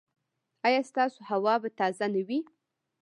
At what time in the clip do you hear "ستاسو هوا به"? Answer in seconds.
0.89-1.69